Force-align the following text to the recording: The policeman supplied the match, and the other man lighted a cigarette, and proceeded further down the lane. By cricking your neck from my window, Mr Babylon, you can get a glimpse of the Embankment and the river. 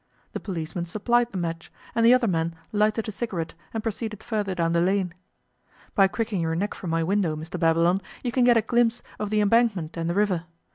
The 0.33 0.39
policeman 0.39 0.87
supplied 0.87 1.31
the 1.31 1.37
match, 1.37 1.71
and 1.93 2.03
the 2.03 2.11
other 2.11 2.25
man 2.27 2.55
lighted 2.71 3.07
a 3.07 3.11
cigarette, 3.11 3.53
and 3.71 3.83
proceeded 3.83 4.23
further 4.23 4.55
down 4.55 4.73
the 4.73 4.81
lane. 4.81 5.13
By 5.93 6.07
cricking 6.07 6.41
your 6.41 6.55
neck 6.55 6.73
from 6.73 6.89
my 6.89 7.03
window, 7.03 7.35
Mr 7.35 7.59
Babylon, 7.59 8.01
you 8.23 8.31
can 8.31 8.43
get 8.43 8.57
a 8.57 8.63
glimpse 8.63 9.03
of 9.19 9.29
the 9.29 9.41
Embankment 9.41 9.95
and 9.97 10.09
the 10.09 10.15
river. 10.15 10.45